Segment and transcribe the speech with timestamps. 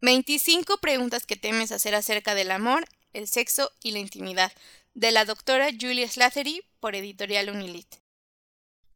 [0.00, 4.52] 25 preguntas que temes hacer acerca del amor, el sexo y la intimidad,
[4.94, 7.96] de la doctora Julia Slattery por Editorial Unilit.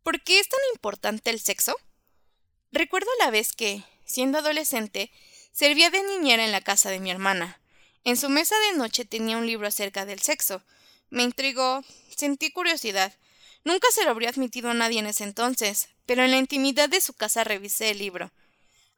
[0.04, 1.76] ¿Por qué es tan importante el sexo?
[2.70, 5.10] Recuerdo la vez que, siendo adolescente,
[5.50, 7.60] servía de niñera en la casa de mi hermana.
[8.04, 10.62] En su mesa de noche tenía un libro acerca del sexo.
[11.10, 11.82] Me intrigó,
[12.16, 13.12] sentí curiosidad.
[13.64, 17.00] Nunca se lo habría admitido a nadie en ese entonces, pero en la intimidad de
[17.00, 18.30] su casa revisé el libro.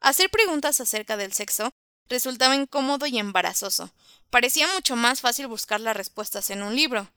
[0.01, 1.73] Hacer preguntas acerca del sexo
[2.07, 3.93] resultaba incómodo y embarazoso.
[4.29, 7.11] Parecía mucho más fácil buscar las respuestas en un libro.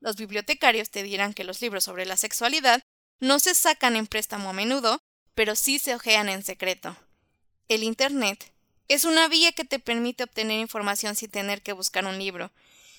[0.00, 2.82] Los bibliotecarios te dirán que los libros sobre la sexualidad
[3.20, 5.00] no se sacan en préstamo a menudo,
[5.34, 6.96] pero sí se ojean en secreto.
[7.68, 8.52] El Internet
[8.88, 12.52] es una vía que te permite obtener información sin tener que buscar un libro.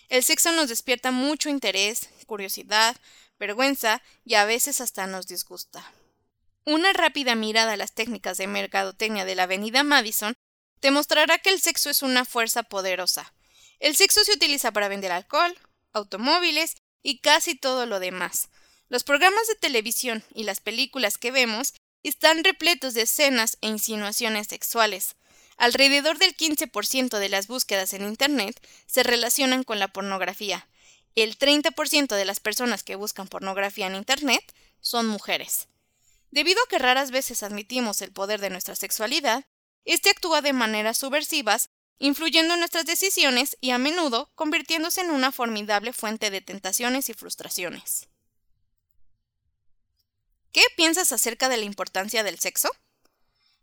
[0.09, 2.95] El sexo nos despierta mucho interés, curiosidad,
[3.39, 5.91] vergüenza y a veces hasta nos disgusta.
[6.63, 10.33] Una rápida mirada a las técnicas de mercadotecnia de la avenida Madison
[10.79, 13.33] te mostrará que el sexo es una fuerza poderosa.
[13.79, 15.57] El sexo se utiliza para vender alcohol,
[15.93, 18.49] automóviles y casi todo lo demás.
[18.89, 21.73] Los programas de televisión y las películas que vemos
[22.03, 25.15] están repletos de escenas e insinuaciones sexuales.
[25.57, 30.67] Alrededor del 15% de las búsquedas en Internet se relacionan con la pornografía.
[31.15, 34.43] El 30% de las personas que buscan pornografía en Internet
[34.81, 35.67] son mujeres.
[36.29, 39.45] Debido a que raras veces admitimos el poder de nuestra sexualidad,
[39.85, 45.31] este actúa de maneras subversivas, influyendo en nuestras decisiones y a menudo convirtiéndose en una
[45.31, 48.07] formidable fuente de tentaciones y frustraciones.
[50.51, 52.69] ¿Qué piensas acerca de la importancia del sexo?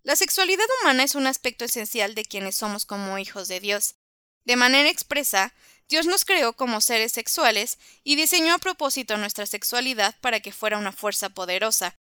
[0.03, 3.95] La sexualidad humana es un aspecto esencial de quienes somos como hijos de Dios.
[4.45, 5.55] De manera expresa,
[5.89, 10.79] Dios nos creó como seres sexuales y diseñó a propósito nuestra sexualidad para que fuera
[10.79, 11.97] una fuerza poderosa.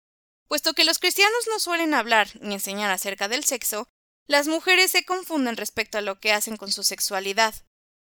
[0.49, 3.89] Puesto que los cristianos no suelen hablar ni enseñar acerca del sexo,
[4.31, 7.53] las mujeres se confunden respecto a lo que hacen con su sexualidad.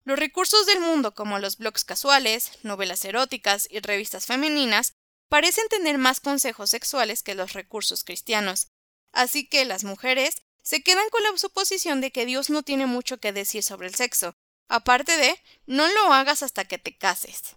[0.03, 4.95] Los recursos del mundo como los blogs casuales, novelas eróticas y revistas femeninas
[5.29, 8.69] parecen tener más consejos sexuales que los recursos cristianos,
[9.13, 13.19] así que las mujeres se quedan con la suposición de que Dios no tiene mucho
[13.19, 14.35] que decir sobre el sexo,
[14.69, 17.57] aparte de no lo hagas hasta que te cases.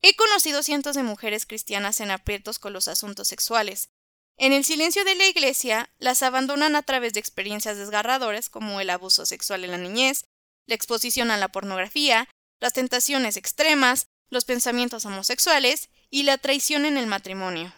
[0.00, 3.90] He conocido cientos de mujeres cristianas en aprietos con los asuntos sexuales,
[4.36, 8.90] en el silencio de la iglesia, las abandonan a través de experiencias desgarradoras como el
[8.90, 10.24] abuso sexual en la niñez,
[10.66, 12.28] la exposición a la pornografía,
[12.60, 17.72] las tentaciones extremas, los pensamientos homosexuales y la traición en el matrimonio.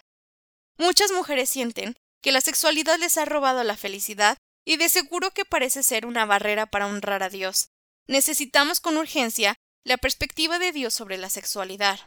[0.77, 5.45] Muchas mujeres sienten que la sexualidad les ha robado la felicidad y de seguro que
[5.45, 7.69] parece ser una barrera para honrar a Dios.
[8.07, 11.99] Necesitamos con urgencia la perspectiva de Dios sobre la sexualidad.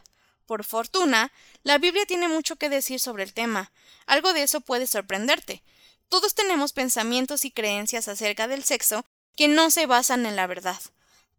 [0.49, 3.71] Por fortuna, la Biblia tiene mucho que decir sobre el tema.
[4.07, 5.61] Algo de eso puede sorprenderte.
[6.07, 9.05] Todos tenemos pensamientos y creencias acerca del sexo
[9.37, 10.81] que no se basan en la verdad.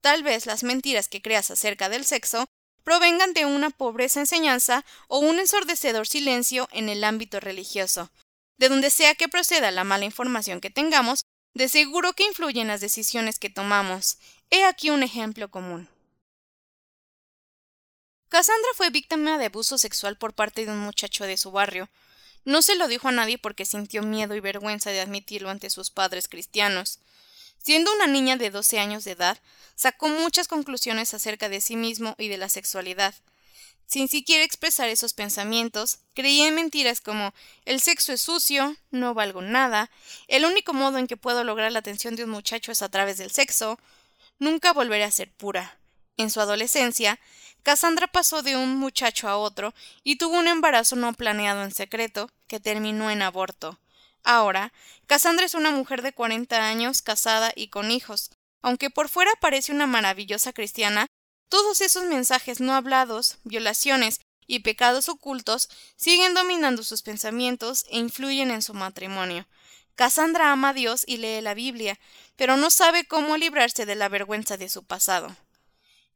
[0.01, 2.47] Tal vez las mentiras que creas acerca del sexo
[2.85, 8.13] provengan de una pobreza enseñanza o un ensordecedor silencio en el ámbito religioso.
[8.59, 12.69] De donde sea que proceda la mala información que tengamos, de seguro que influye en
[12.69, 14.19] las decisiones que tomamos.
[14.51, 15.89] He aquí un ejemplo común.
[18.31, 21.89] Cassandra fue víctima de abuso sexual por parte de un muchacho de su barrio.
[22.45, 25.91] No se lo dijo a nadie porque sintió miedo y vergüenza de admitirlo ante sus
[25.91, 27.01] padres cristianos.
[27.61, 29.37] Siendo una niña de 12 años de edad,
[29.75, 33.17] sacó muchas conclusiones acerca de sí mismo y de la sexualidad.
[33.87, 39.43] Sin siquiera expresar esos pensamientos, creía en mentiras como el sexo es sucio, no valgo
[39.43, 39.91] nada,
[40.29, 43.19] el único modo en que puedo lograr la atención de un muchacho es a través
[43.19, 43.81] del sexo,
[44.39, 45.80] nunca volveré a ser pura.
[46.21, 47.19] En su adolescencia,
[47.63, 49.73] Cassandra pasó de un muchacho a otro
[50.05, 53.81] y tuvo un embarazo no planeado en secreto, que terminó en aborto.
[54.23, 54.71] Ahora,
[55.07, 58.33] Cassandra es una mujer de 40 años, casada y con hijos.
[58.61, 61.07] Aunque por fuera parece una maravillosa cristiana,
[61.49, 68.51] todos esos mensajes no hablados, violaciones y pecados ocultos siguen dominando sus pensamientos e influyen
[68.51, 69.47] en su matrimonio.
[69.95, 71.99] Cassandra ama a Dios y lee la Biblia,
[72.37, 75.35] pero no sabe cómo librarse de la vergüenza de su pasado.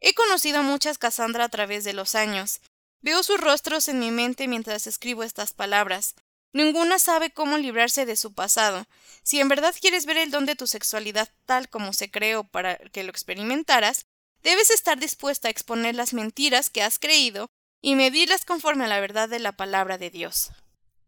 [0.07, 2.61] He conocido a muchas Cassandra a través de los años.
[3.01, 6.15] Veo sus rostros en mi mente mientras escribo estas palabras.
[6.53, 8.87] Ninguna sabe cómo librarse de su pasado.
[9.23, 12.77] Si en verdad quieres ver el don de tu sexualidad tal como se creó para
[12.77, 14.05] que lo experimentaras,
[14.43, 17.49] debes estar dispuesta a exponer las mentiras que has creído
[17.81, 20.51] y medirlas conforme a la verdad de la palabra de Dios.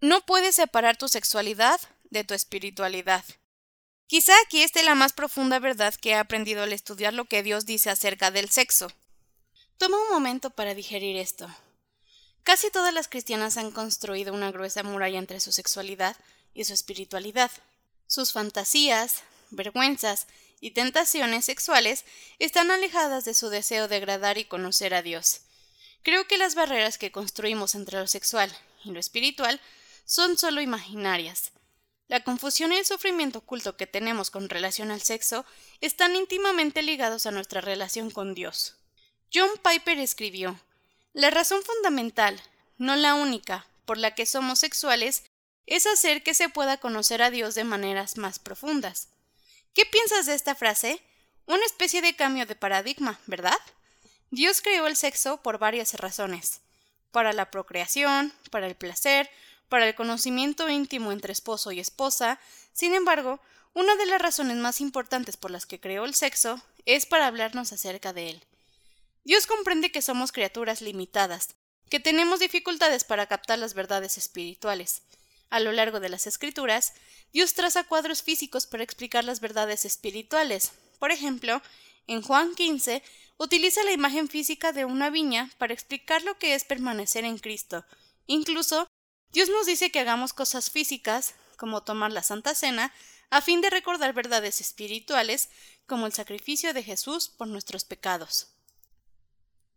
[0.01, 1.79] No puedes separar tu sexualidad
[2.09, 3.27] de tu espiritualidad.
[4.09, 7.67] Quizá aquí esté la más profunda verdad que he aprendido al estudiar lo que Dios
[7.67, 8.93] dice acerca del sexo.
[9.79, 11.49] Toma un momento para digerir esto.
[12.45, 16.17] Casi todas las cristianas han construido una gruesa muralla entre su sexualidad
[16.55, 17.51] y su espiritualidad.
[18.07, 20.29] Sus fantasías, vergüenzas
[20.61, 22.05] y tentaciones sexuales
[22.39, 25.41] están alejadas de su deseo de agradar y conocer a Dios.
[26.05, 29.61] Creo que las barreras que construimos entre lo sexual y lo espiritual
[30.05, 31.51] son solo imaginarias.
[32.09, 35.45] La confusión y el sufrimiento oculto que tenemos con relación al sexo
[35.81, 38.77] están íntimamente ligados a nuestra relación con Dios.
[39.35, 40.61] John Piper escribió
[41.13, 42.41] La razón fundamental,
[42.79, 45.25] no la única, por la que somos sexuales
[45.67, 49.09] es hacer que se pueda conocer a Dios de maneras más profundas.
[49.75, 51.03] ¿Qué piensas de esta frase?
[51.47, 53.59] Una especie de cambio de paradigma, ¿verdad?
[54.31, 56.61] Dios creó el sexo por varias razones.
[57.11, 59.29] Para la procreación, para el placer,
[59.69, 62.39] para el conocimiento íntimo entre esposo y esposa.
[62.73, 63.41] Sin embargo,
[63.75, 67.73] una de las razones más importantes por las que creó el sexo es para hablarnos
[67.73, 68.45] acerca de él.
[69.25, 71.57] Dios comprende que somos criaturas limitadas,
[71.91, 75.03] que tenemos dificultades para captar las verdades espirituales.
[75.51, 76.95] A lo largo de las escrituras,
[77.33, 80.73] Dios traza cuadros físicos para explicar las verdades espirituales.
[80.99, 81.61] Por ejemplo,
[82.07, 83.03] en Juan 15
[83.37, 87.85] utiliza la imagen física de una viña para explicar lo que es permanecer en Cristo.
[88.27, 88.86] Incluso,
[89.37, 92.91] Dios nos dice que hagamos cosas físicas, como tomar la Santa Cena,
[93.29, 95.51] a fin de recordar verdades espirituales,
[95.85, 98.47] como el sacrificio de Jesús por nuestros pecados.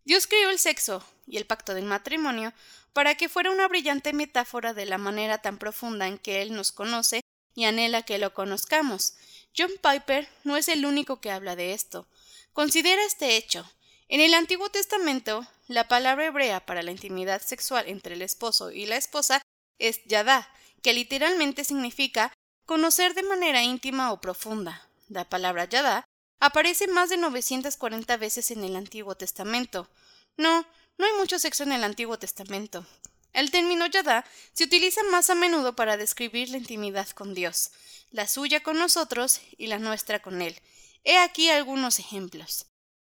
[0.06, 2.54] Dios creó el sexo y el pacto del matrimonio
[2.94, 6.72] para que fuera una brillante metáfora de la manera tan profunda en que Él nos
[6.72, 7.20] conoce
[7.54, 9.16] y anhela que lo conozcamos.
[9.58, 12.08] John Piper no es el único que habla de esto.
[12.54, 13.70] Considera este hecho.
[14.08, 18.86] En el Antiguo Testamento, la palabra hebrea para la intimidad sexual entre el esposo y
[18.86, 19.42] la esposa
[19.80, 20.48] es yadá,
[20.84, 22.32] que literalmente significa
[22.66, 24.88] conocer de manera íntima o profunda.
[25.08, 26.06] La palabra yadá
[26.40, 29.90] aparece más de 940 veces en el Antiguo Testamento.
[30.38, 30.66] No,
[30.98, 32.86] no hay mucho sexo en el Antiguo Testamento.
[33.34, 37.72] El término yadá se utiliza más a menudo para describir la intimidad con Dios,
[38.12, 40.60] la suya con nosotros y la nuestra con Él.
[41.04, 42.66] He aquí algunos ejemplos.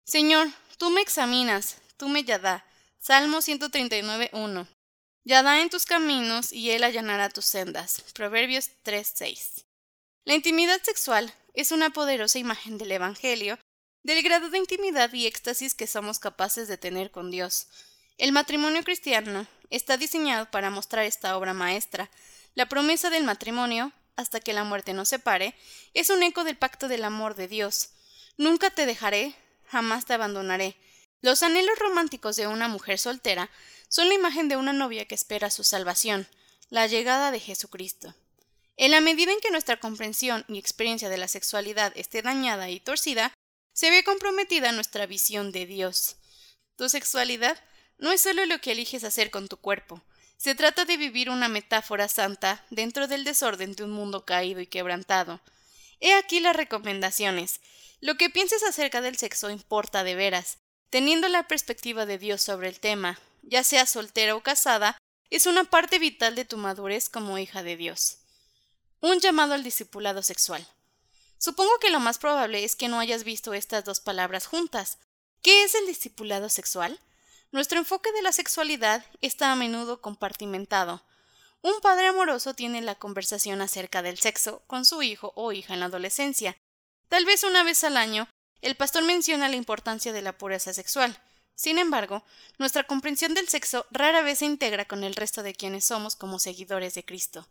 [0.06, 2.66] Señor, tú me examinas, tú me yadá.
[3.00, 4.68] Salmo 139.1.
[5.26, 8.04] Yadá en tus caminos y Él allanará tus sendas.
[8.14, 9.64] Proverbios 3.6.
[10.26, 13.58] La intimidad sexual es una poderosa imagen del Evangelio,
[14.04, 17.68] del grado de intimidad y éxtasis que somos capaces de tener con Dios.
[18.18, 22.12] El matrimonio cristiano está diseñado para mostrar esta obra maestra.
[22.54, 25.56] La promesa del matrimonio, hasta que la muerte nos separe,
[25.94, 27.92] es un eco del pacto del amor de Dios.
[28.38, 29.34] Nunca te dejaré,
[29.68, 30.76] jamás te abandonaré.
[31.22, 33.50] Los anhelos románticos de una mujer soltera
[33.94, 36.28] son la imagen de una novia que espera su salvación,
[36.72, 38.16] la llegada de Jesucristo.
[38.76, 42.80] En la medida en que nuestra comprensión y experiencia de la sexualidad esté dañada y
[42.80, 43.32] torcida,
[43.72, 46.16] se ve comprometida nuestra visión de Dios.
[46.76, 47.64] Tu sexualidad
[48.00, 50.02] no es solo lo que eliges hacer con tu cuerpo,
[50.38, 54.66] se trata de vivir una metáfora santa dentro del desorden de un mundo caído y
[54.66, 55.40] quebrantado.
[56.00, 57.62] He aquí las recomendaciones.
[58.02, 60.58] Lo que pienses acerca del sexo importa de veras.
[60.90, 64.98] Teniendo la perspectiva de Dios sobre el tema, ya sea soltera o casada,
[65.30, 68.18] es una parte vital de tu madurez como hija de Dios.
[69.00, 70.68] Un llamado al discipulado sexual.
[71.38, 74.98] Supongo que lo más probable es que no hayas visto estas dos palabras juntas.
[75.42, 77.00] ¿Qué es el discipulado sexual?
[77.52, 81.04] Nuestro enfoque de la sexualidad está a menudo compartimentado.
[81.62, 85.82] Un padre amoroso tiene la conversación acerca del sexo con su hijo o hija en
[85.82, 86.58] la adolescencia.
[87.10, 88.28] Tal vez una vez al año,
[88.62, 91.22] el pastor menciona la importancia de la pureza sexual.
[91.56, 92.24] Sin embargo,
[92.58, 96.40] nuestra comprensión del sexo rara vez se integra con el resto de quienes somos como
[96.40, 97.48] seguidores de Cristo.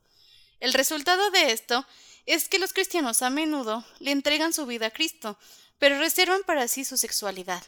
[0.61, 1.87] El resultado de esto
[2.27, 5.39] es que los cristianos a menudo le entregan su vida a Cristo,
[5.79, 7.63] pero reservan para sí su sexualidad.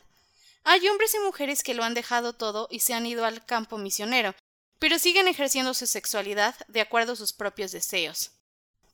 [0.64, 3.78] Hay hombres y mujeres que lo han dejado todo y se han ido al campo
[3.78, 4.34] misionero,
[4.78, 8.30] pero siguen ejerciendo su sexualidad de acuerdo a sus propios deseos.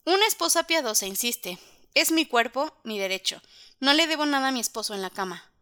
[0.04, 1.58] Una esposa piadosa insiste
[1.94, 3.42] es mi cuerpo, mi derecho.
[3.80, 5.52] No le debo nada a mi esposo en la cama.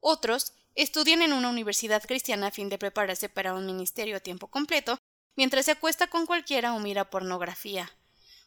[0.00, 4.48] Otros estudian en una universidad cristiana a fin de prepararse para un ministerio a tiempo
[4.48, 4.98] completo,
[5.36, 7.90] mientras se acuesta con cualquiera o mira pornografía.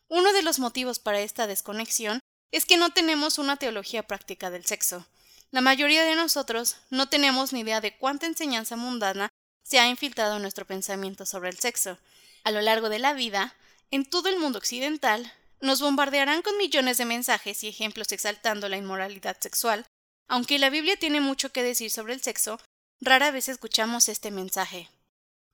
[0.07, 2.19] Uno de los motivos para esta desconexión
[2.51, 5.05] es que no tenemos una teología práctica del sexo.
[5.51, 9.29] La mayoría de nosotros no tenemos ni idea de cuánta enseñanza mundana
[9.63, 11.97] se ha infiltrado en nuestro pensamiento sobre el sexo.
[12.43, 13.55] A lo largo de la vida,
[13.89, 18.77] en todo el mundo occidental, nos bombardearán con millones de mensajes y ejemplos exaltando la
[18.77, 19.85] inmoralidad sexual.
[20.27, 22.59] Aunque la Biblia tiene mucho que decir sobre el sexo,
[22.99, 24.89] rara vez escuchamos este mensaje.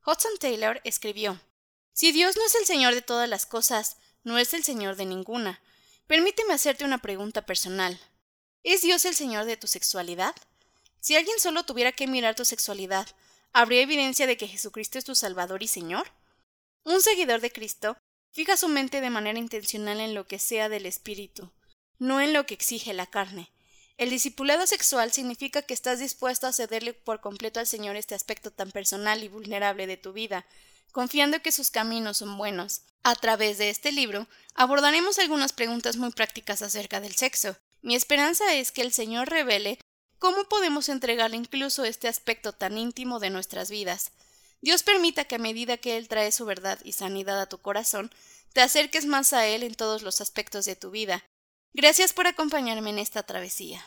[0.06, 1.40] Hudson Taylor escribió
[1.94, 5.06] Si Dios no es el Señor de todas las cosas, no es el Señor de
[5.06, 5.62] ninguna.
[6.08, 8.00] Permíteme hacerte una pregunta personal.
[8.64, 10.36] ¿Es Dios el Señor de tu sexualidad?
[11.00, 13.08] Si alguien solo tuviera que mirar tu sexualidad,
[13.54, 16.12] ¿habría evidencia de que Jesucristo es tu Salvador y Señor?
[16.84, 17.98] Un seguidor de Cristo
[18.32, 21.52] fija su mente de manera intencional en lo que sea del Espíritu.
[22.00, 23.52] no en lo que exige la carne.
[23.98, 28.52] El discipulado sexual significa que estás dispuesto a cederle por completo al Señor este aspecto
[28.52, 30.46] tan personal y vulnerable de tu vida,
[30.92, 32.82] confiando que sus caminos son buenos.
[33.04, 37.58] A través de este libro abordaremos algunas preguntas muy prácticas acerca del sexo.
[37.82, 39.80] Mi esperanza es que el Señor revele
[40.20, 44.12] cómo podemos entregarle incluso este aspecto tan íntimo de nuestras vidas.
[44.62, 48.12] Dios permita que a medida que Él trae su verdad y sanidad a tu corazón,
[48.54, 51.24] te acerques más a Él en todos los aspectos de tu vida.
[51.74, 53.82] Gracias por acompañarme en esta travesía.